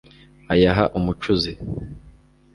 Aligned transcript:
ayaha 0.53 0.83
umucuzi 0.97 1.51